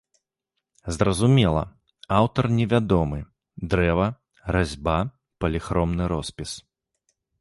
[0.95, 1.61] Зразумела,
[2.19, 3.19] аўтар невядомы,
[3.75, 4.07] дрэва,
[4.57, 4.97] разьба,
[5.47, 6.51] паліхромны роспіс.